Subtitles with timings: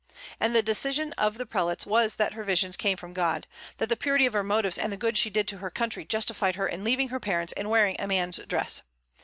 [0.39, 3.45] And the decision of the prelates was that her visions came from God;
[3.77, 6.55] that the purity of her motives and the good she did to her country justified
[6.55, 8.81] her in leaving her parents and wearing a man's dress.